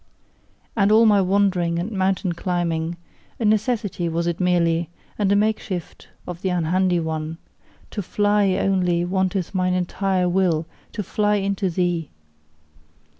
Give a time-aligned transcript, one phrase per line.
[0.75, 2.97] And all my wandering and mountain climbing:
[3.39, 4.89] a necessity was it merely,
[5.19, 7.37] and a makeshift of the unhandy one:
[7.91, 12.09] to FLY only, wanteth mine entire will, to fly into THEE!